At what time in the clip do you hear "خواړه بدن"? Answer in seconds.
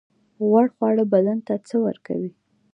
0.75-1.37